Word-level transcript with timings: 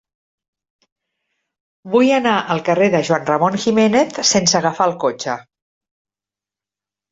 Vull 1.95 2.09
anar 2.15 2.33
al 2.55 2.63
carrer 2.71 2.89
de 2.97 3.03
Juan 3.11 3.29
Ramón 3.29 3.59
Jiménez 3.67 4.19
sense 4.33 4.59
agafar 4.63 4.91
el 4.93 4.99
cotxe. 5.07 5.39